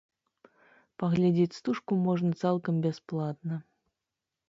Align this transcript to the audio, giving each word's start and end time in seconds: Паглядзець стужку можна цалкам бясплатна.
Паглядзець 1.03 1.57
стужку 1.59 1.99
можна 2.07 2.31
цалкам 2.43 2.75
бясплатна. 2.87 3.65